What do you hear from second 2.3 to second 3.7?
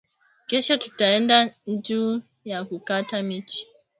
ya kukata michi